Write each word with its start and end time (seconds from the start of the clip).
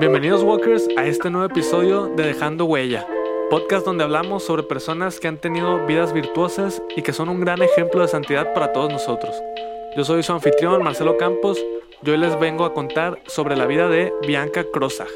Bienvenidos 0.00 0.42
Walkers 0.42 0.88
a 0.96 1.06
este 1.06 1.30
nuevo 1.30 1.46
episodio 1.46 2.06
de 2.06 2.24
Dejando 2.24 2.64
Huella, 2.64 3.06
podcast 3.50 3.84
donde 3.84 4.04
hablamos 4.04 4.44
sobre 4.44 4.62
personas 4.62 5.20
que 5.20 5.28
han 5.28 5.38
tenido 5.38 5.84
vidas 5.86 6.12
virtuosas 6.12 6.82
y 6.96 7.02
que 7.02 7.12
son 7.12 7.28
un 7.28 7.40
gran 7.40 7.62
ejemplo 7.62 8.00
de 8.00 8.08
santidad 8.08 8.52
para 8.54 8.72
todos 8.72 8.92
nosotros. 8.92 9.34
Yo 9.96 10.04
soy 10.04 10.22
su 10.22 10.32
anfitrión 10.32 10.82
Marcelo 10.82 11.16
Campos 11.16 11.64
y 12.02 12.10
hoy 12.10 12.18
les 12.18 12.38
vengo 12.38 12.64
a 12.64 12.74
contar 12.74 13.20
sobre 13.26 13.56
la 13.56 13.66
vida 13.66 13.88
de 13.88 14.12
Bianca 14.26 14.64
Krosach. 14.72 15.08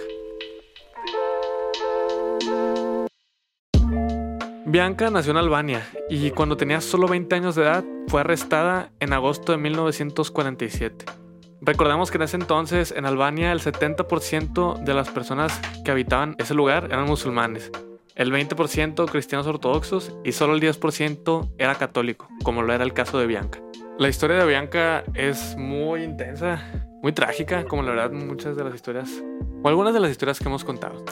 Bianca 4.66 5.10
nació 5.10 5.33
en 5.33 5.37
Albania 5.37 5.87
y 6.09 6.30
cuando 6.30 6.57
tenía 6.57 6.80
solo 6.80 7.07
20 7.07 7.35
años 7.35 7.55
de 7.55 7.63
edad 7.63 7.85
fue 8.09 8.21
arrestada 8.21 8.91
en 9.01 9.13
agosto 9.13 9.52
de 9.52 9.59
1947. 9.59 11.21
Recordemos 11.65 12.11
que 12.11 12.16
en 12.16 12.23
ese 12.23 12.37
entonces 12.37 12.93
en 12.97 13.07
Albania 13.07 13.52
el 13.52 13.61
70% 13.61 14.83
de 14.83 14.95
las 14.95 15.11
personas 15.11 15.60
que 15.85 15.93
habitaban 15.93 16.35
ese 16.38 16.54
lugar 16.54 16.87
eran 16.87 17.07
musulmanes, 17.07 17.71
el 18.16 18.32
20% 18.32 19.09
cristianos 19.09 19.46
ortodoxos 19.46 20.13
y 20.24 20.32
solo 20.32 20.54
el 20.54 20.60
10% 20.60 21.52
era 21.59 21.77
católico, 21.77 22.27
como 22.43 22.63
lo 22.63 22.74
era 22.74 22.82
el 22.82 22.93
caso 22.93 23.21
de 23.21 23.29
Bianca. 23.29 23.60
La 23.96 24.09
historia 24.09 24.38
de 24.38 24.46
Bianca 24.46 25.04
es 25.15 25.54
muy 25.57 26.02
intensa, 26.02 26.60
muy 27.01 27.13
trágica, 27.13 27.65
como 27.65 27.82
la 27.82 27.91
verdad 27.91 28.10
muchas 28.10 28.57
de 28.57 28.65
las 28.65 28.74
historias, 28.74 29.23
o 29.63 29.69
algunas 29.69 29.95
de 29.95 30.01
las 30.01 30.10
historias 30.10 30.41
que 30.41 30.49
hemos 30.49 30.65
contado. 30.65 31.04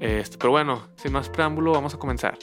Este, 0.00 0.38
pero 0.38 0.50
bueno, 0.50 0.88
sin 0.96 1.12
más 1.12 1.28
preámbulo, 1.28 1.70
vamos 1.70 1.94
a 1.94 1.98
comenzar. 1.98 2.36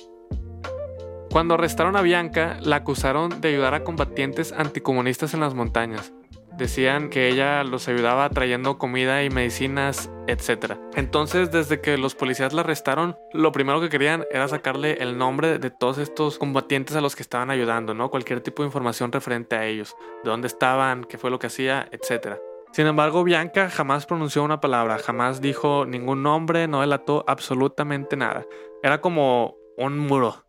Cuando 1.30 1.56
arrestaron 1.56 1.98
a 1.98 2.02
Bianca, 2.02 2.58
la 2.62 2.78
acusaron 2.78 3.42
de 3.42 3.50
ayudar 3.50 3.74
a 3.74 3.84
combatientes 3.84 4.54
anticomunistas 4.54 5.34
en 5.34 5.42
las 5.42 5.54
montañas. 5.54 6.14
Decían 6.60 7.10
que 7.10 7.30
ella 7.30 7.64
los 7.64 7.88
ayudaba 7.88 8.30
trayendo 8.30 8.78
comida 8.78 9.24
y 9.24 9.30
medicinas, 9.30 10.12
etc. 10.28 10.74
Entonces, 10.94 11.52
desde 11.52 11.80
que 11.80 11.98
los 11.98 12.16
policías 12.16 12.52
la 12.52 12.64
arrestaron, 12.64 13.18
lo 13.32 13.54
primero 13.54 13.80
que 13.80 13.88
querían 13.88 14.26
era 14.30 14.46
sacarle 14.50 15.02
el 15.02 15.18
nombre 15.18 15.58
de 15.58 15.72
todos 15.72 15.98
estos 16.00 16.38
combatientes 16.38 16.98
a 16.98 17.02
los 17.02 17.16
que 17.16 17.24
estaban 17.24 17.50
ayudando, 17.50 17.94
¿no? 17.94 18.10
Cualquier 18.10 18.42
tipo 18.42 18.62
de 18.62 18.68
información 18.68 19.14
referente 19.14 19.56
a 19.56 19.66
ellos, 19.66 19.96
de 20.26 20.30
dónde 20.30 20.48
estaban, 20.48 21.06
qué 21.06 21.18
fue 21.18 21.32
lo 21.32 21.40
que 21.40 21.48
hacía, 21.48 21.88
etc. 21.94 22.36
Sin 22.74 22.88
embargo, 22.88 23.24
Bianca 23.24 23.70
jamás 23.70 24.06
pronunció 24.06 24.44
una 24.44 24.60
palabra, 24.60 24.98
jamás 24.98 25.40
dijo 25.40 25.86
ningún 25.86 26.24
nombre, 26.24 26.68
no 26.68 26.82
delató 26.82 27.24
absolutamente 27.26 28.18
nada. 28.18 28.46
Era 28.84 29.00
como 29.00 29.56
un 29.78 29.98
muro, 29.98 30.44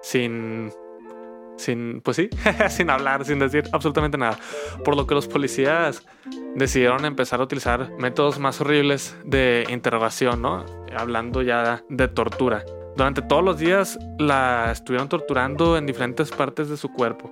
sin 0.00 0.72
sin, 1.60 2.00
pues 2.00 2.16
sí, 2.16 2.28
sin 2.70 2.90
hablar, 2.90 3.24
sin 3.24 3.38
decir 3.38 3.64
absolutamente 3.72 4.18
nada. 4.18 4.38
Por 4.84 4.96
lo 4.96 5.06
que 5.06 5.14
los 5.14 5.28
policías 5.28 6.06
decidieron 6.54 7.04
empezar 7.04 7.40
a 7.40 7.44
utilizar 7.44 7.90
métodos 7.98 8.38
más 8.38 8.60
horribles 8.60 9.16
de 9.24 9.64
interrogación, 9.68 10.42
¿no? 10.42 10.64
Hablando 10.96 11.42
ya 11.42 11.82
de 11.88 12.08
tortura. 12.08 12.64
Durante 12.96 13.22
todos 13.22 13.44
los 13.44 13.58
días 13.58 13.98
la 14.18 14.72
estuvieron 14.72 15.08
torturando 15.08 15.76
en 15.76 15.86
diferentes 15.86 16.30
partes 16.30 16.68
de 16.68 16.76
su 16.76 16.92
cuerpo. 16.92 17.30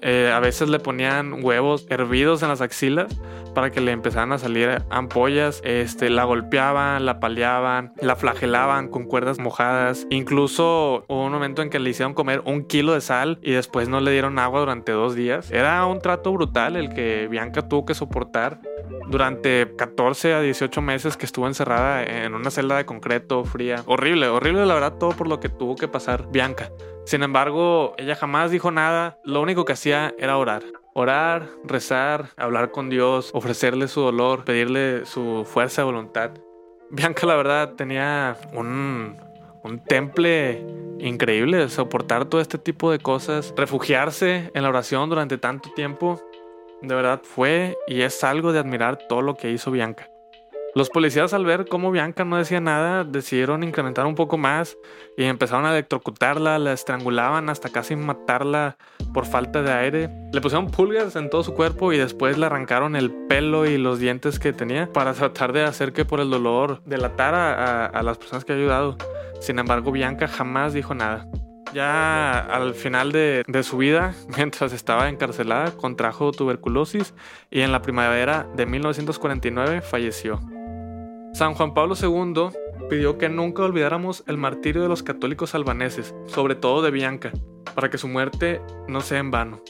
Eh, 0.00 0.32
a 0.34 0.40
veces 0.40 0.68
le 0.68 0.80
ponían 0.80 1.44
huevos 1.44 1.86
hervidos 1.88 2.42
en 2.42 2.48
las 2.48 2.60
axilas 2.60 3.14
para 3.54 3.70
que 3.70 3.80
le 3.80 3.92
empezaran 3.92 4.32
a 4.32 4.38
salir 4.38 4.82
ampollas. 4.90 5.60
Este, 5.64 6.10
la 6.10 6.24
golpeaban, 6.24 7.04
la 7.06 7.20
paliaban, 7.20 7.92
la 8.00 8.16
flagelaban 8.16 8.88
con 8.88 9.04
cuerdas 9.04 9.38
mojadas. 9.38 10.06
Incluso 10.10 11.04
hubo 11.08 11.24
un 11.24 11.32
momento 11.32 11.62
en 11.62 11.70
que 11.70 11.78
le 11.78 11.90
hicieron 11.90 12.14
comer 12.14 12.42
un 12.44 12.64
kilo 12.64 12.94
de 12.94 13.00
sal 13.00 13.38
y 13.42 13.52
después 13.52 13.88
no 13.88 14.00
le 14.00 14.10
dieron 14.10 14.38
agua 14.38 14.60
durante 14.60 14.92
dos 14.92 15.14
días. 15.14 15.50
Era 15.50 15.84
un 15.86 16.00
trato 16.00 16.32
brutal 16.32 16.76
el 16.76 16.92
que 16.92 17.28
Bianca 17.28 17.68
tuvo 17.68 17.84
que 17.86 17.94
soportar 17.94 18.60
durante 19.08 19.74
14 19.76 20.34
a 20.34 20.40
18 20.40 20.80
meses 20.82 21.16
que 21.16 21.26
estuvo 21.26 21.46
encerrada 21.46 22.02
en 22.02 22.34
una 22.34 22.50
celda 22.50 22.76
de 22.76 22.86
concreto 22.86 23.44
fría. 23.44 23.82
Horrible, 23.86 24.28
horrible 24.28 24.66
la 24.66 24.74
verdad 24.74 24.94
todo 24.94 25.10
por 25.10 25.28
lo 25.28 25.40
que 25.40 25.48
tuvo 25.48 25.76
que 25.76 25.88
pasar 25.88 26.30
Bianca. 26.30 26.70
Sin 27.04 27.22
embargo, 27.22 27.94
ella 27.98 28.14
jamás 28.14 28.50
dijo 28.50 28.70
nada, 28.70 29.18
lo 29.24 29.40
único 29.42 29.64
que 29.64 29.72
hacía 29.72 30.14
era 30.18 30.36
orar. 30.36 30.62
Orar, 30.94 31.48
rezar, 31.64 32.30
hablar 32.36 32.70
con 32.70 32.90
Dios, 32.90 33.30
ofrecerle 33.32 33.88
su 33.88 34.00
dolor, 34.02 34.44
pedirle 34.44 35.06
su 35.06 35.46
fuerza 35.50 35.82
de 35.82 35.86
voluntad. 35.86 36.32
Bianca 36.90 37.26
la 37.26 37.36
verdad 37.36 37.74
tenía 37.74 38.36
un, 38.52 39.16
un 39.62 39.84
temple 39.84 40.66
increíble, 40.98 41.68
soportar 41.70 42.26
todo 42.26 42.42
este 42.42 42.58
tipo 42.58 42.90
de 42.90 42.98
cosas, 42.98 43.54
refugiarse 43.56 44.50
en 44.54 44.62
la 44.62 44.68
oración 44.68 45.08
durante 45.08 45.38
tanto 45.38 45.70
tiempo. 45.70 46.20
De 46.82 46.94
verdad 46.94 47.22
fue 47.22 47.78
y 47.86 48.02
es 48.02 48.22
algo 48.24 48.52
de 48.52 48.58
admirar 48.58 48.98
todo 49.08 49.22
lo 49.22 49.34
que 49.34 49.50
hizo 49.50 49.70
Bianca. 49.70 50.11
Los 50.74 50.88
policías 50.88 51.34
al 51.34 51.44
ver 51.44 51.66
cómo 51.68 51.90
Bianca 51.90 52.24
no 52.24 52.38
decía 52.38 52.58
nada 52.58 53.04
decidieron 53.04 53.62
incrementar 53.62 54.06
un 54.06 54.14
poco 54.14 54.38
más 54.38 54.78
y 55.18 55.24
empezaron 55.24 55.66
a 55.66 55.70
electrocutarla, 55.70 56.58
la 56.58 56.72
estrangulaban 56.72 57.50
hasta 57.50 57.68
casi 57.68 57.94
matarla 57.94 58.78
por 59.12 59.26
falta 59.26 59.60
de 59.60 59.70
aire. 59.70 60.10
Le 60.32 60.40
pusieron 60.40 60.70
pulgas 60.70 61.14
en 61.14 61.28
todo 61.28 61.44
su 61.44 61.52
cuerpo 61.52 61.92
y 61.92 61.98
después 61.98 62.38
le 62.38 62.46
arrancaron 62.46 62.96
el 62.96 63.10
pelo 63.10 63.66
y 63.66 63.76
los 63.76 63.98
dientes 63.98 64.38
que 64.38 64.54
tenía 64.54 64.90
para 64.90 65.12
tratar 65.12 65.52
de 65.52 65.62
hacer 65.62 65.92
que 65.92 66.06
por 66.06 66.20
el 66.20 66.30
dolor 66.30 66.80
delatara 66.86 67.84
a, 67.84 68.02
las 68.02 68.16
personas 68.16 68.46
que 68.46 68.54
ha 68.54 68.56
ayudado. 68.56 68.96
Sin 69.40 69.58
embargo, 69.58 69.92
Bianca 69.92 70.26
jamás 70.26 70.72
dijo 70.72 70.94
nada. 70.94 71.26
Ya 71.74 72.38
al 72.38 72.72
final 72.72 73.12
de, 73.12 73.44
su 73.62 73.76
vida, 73.76 74.14
mientras 74.38 74.72
estaba 74.72 75.10
encarcelada, 75.10 75.72
contrajo 75.72 76.32
tuberculosis 76.32 77.12
y 77.50 77.60
en 77.60 77.72
la 77.72 77.82
primavera 77.82 78.46
de 78.56 78.64
1949 78.64 79.82
falleció. 79.82 80.40
San 81.32 81.54
Juan 81.54 81.72
Pablo 81.72 81.94
II 82.00 82.50
pidió 82.90 83.16
que 83.16 83.30
nunca 83.30 83.62
olvidáramos 83.62 84.22
el 84.26 84.36
martirio 84.36 84.82
de 84.82 84.88
los 84.88 85.02
católicos 85.02 85.54
albaneses, 85.54 86.14
sobre 86.26 86.54
todo 86.54 86.82
de 86.82 86.90
Bianca, 86.90 87.32
para 87.74 87.88
que 87.88 87.96
su 87.96 88.06
muerte 88.06 88.60
no 88.86 89.00
sea 89.00 89.18
en 89.18 89.30
vano. 89.30 89.62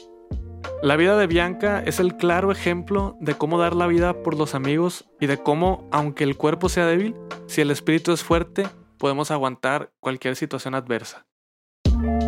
La 0.81 0.97
vida 0.97 1.17
de 1.17 1.27
Bianca 1.27 1.81
es 1.85 2.01
el 2.01 2.17
claro 2.17 2.51
ejemplo 2.51 3.15
de 3.21 3.35
cómo 3.35 3.57
dar 3.57 3.75
la 3.75 3.87
vida 3.87 4.21
por 4.23 4.37
los 4.37 4.55
amigos 4.55 5.05
y 5.21 5.27
de 5.27 5.37
cómo, 5.37 5.87
aunque 5.91 6.25
el 6.25 6.35
cuerpo 6.35 6.67
sea 6.67 6.85
débil, 6.85 7.15
si 7.47 7.61
el 7.61 7.71
espíritu 7.71 8.11
es 8.11 8.23
fuerte, 8.23 8.67
podemos 8.97 9.31
aguantar 9.31 9.91
cualquier 10.01 10.35
situación 10.35 10.75
adversa. 10.75 11.25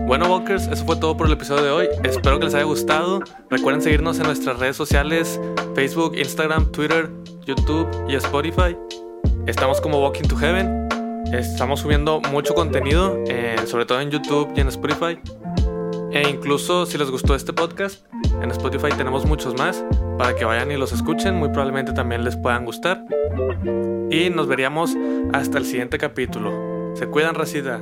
Bueno, 0.07 0.27
Walkers, 0.29 0.67
eso 0.67 0.85
fue 0.85 0.95
todo 0.95 1.17
por 1.17 1.27
el 1.27 1.33
episodio 1.33 1.63
de 1.63 1.71
hoy. 1.71 1.87
Espero 2.03 2.39
que 2.39 2.45
les 2.45 2.53
haya 2.53 2.63
gustado. 2.63 3.21
Recuerden 3.49 3.81
seguirnos 3.81 4.17
en 4.19 4.27
nuestras 4.27 4.59
redes 4.59 4.77
sociales: 4.77 5.41
Facebook, 5.73 6.15
Instagram, 6.15 6.71
Twitter, 6.71 7.11
YouTube 7.45 7.89
y 8.07 8.15
Spotify. 8.15 8.77
Estamos 9.47 9.79
como 9.79 10.01
Walking 10.01 10.27
to 10.27 10.35
Heaven. 10.35 10.89
Estamos 11.31 11.81
subiendo 11.81 12.19
mucho 12.31 12.55
contenido, 12.55 13.23
eh, 13.27 13.55
sobre 13.67 13.85
todo 13.85 14.01
en 14.01 14.09
YouTube 14.09 14.51
y 14.55 14.61
en 14.61 14.69
Spotify. 14.69 15.19
E 16.11 16.27
incluso 16.27 16.87
si 16.87 16.97
les 16.97 17.11
gustó 17.11 17.35
este 17.35 17.53
podcast, 17.53 18.03
en 18.41 18.49
Spotify 18.49 18.89
tenemos 18.97 19.25
muchos 19.25 19.55
más 19.55 19.85
para 20.17 20.35
que 20.35 20.45
vayan 20.45 20.71
y 20.71 20.77
los 20.77 20.93
escuchen. 20.93 21.35
Muy 21.35 21.49
probablemente 21.49 21.93
también 21.93 22.23
les 22.23 22.35
puedan 22.35 22.65
gustar. 22.65 23.05
Y 24.09 24.31
nos 24.31 24.47
veríamos 24.47 24.95
hasta 25.31 25.59
el 25.59 25.65
siguiente 25.65 25.99
capítulo. 25.99 26.95
Se 26.95 27.05
cuidan, 27.05 27.35
Racida. 27.35 27.81